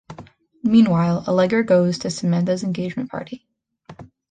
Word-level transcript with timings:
Meanwhile, 0.63 1.25
Allegra 1.27 1.63
goes 1.63 1.99
to 1.99 2.09
Samantha’s 2.09 2.63
engagement 2.63 3.11
party. 3.11 3.45